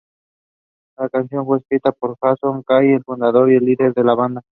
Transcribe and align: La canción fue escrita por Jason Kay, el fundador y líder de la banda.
La 0.97 1.09
canción 1.09 1.45
fue 1.45 1.59
escrita 1.59 1.91
por 1.91 2.17
Jason 2.19 2.63
Kay, 2.63 2.93
el 2.93 3.03
fundador 3.03 3.51
y 3.51 3.59
líder 3.59 3.93
de 3.93 4.03
la 4.03 4.15
banda. 4.15 4.41